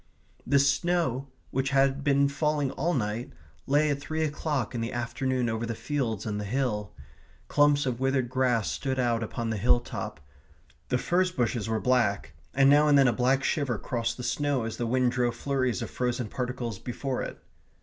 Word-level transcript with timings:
The 0.47 0.57
snow, 0.57 1.27
which 1.51 1.69
had 1.69 2.03
been 2.03 2.27
falling 2.27 2.71
all 2.71 2.95
night, 2.95 3.31
lay 3.67 3.91
at 3.91 3.99
three 4.01 4.23
o'clock 4.23 4.73
in 4.73 4.81
the 4.81 4.91
afternoon 4.91 5.47
over 5.47 5.63
the 5.67 5.75
fields 5.75 6.25
and 6.25 6.39
the 6.39 6.43
hill. 6.43 6.91
Clumps 7.47 7.85
of 7.85 7.99
withered 7.99 8.27
grass 8.27 8.71
stood 8.71 8.97
out 8.97 9.21
upon 9.21 9.51
the 9.51 9.57
hill 9.57 9.79
top; 9.79 10.19
the 10.89 10.97
furze 10.97 11.31
bushes 11.31 11.69
were 11.69 11.79
black, 11.79 12.33
and 12.55 12.67
now 12.67 12.87
and 12.87 12.97
then 12.97 13.07
a 13.07 13.13
black 13.13 13.43
shiver 13.43 13.77
crossed 13.77 14.17
the 14.17 14.23
snow 14.23 14.63
as 14.63 14.77
the 14.77 14.87
wind 14.87 15.11
drove 15.11 15.35
flurries 15.35 15.83
of 15.83 15.91
frozen 15.91 16.29
particles 16.29 16.79
before 16.79 17.21
it. 17.21 17.37